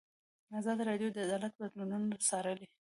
ازادي 0.59 0.83
راډیو 0.89 1.09
د 1.13 1.17
عدالت 1.25 1.53
بدلونونه 1.61 2.15
څارلي. 2.27 2.67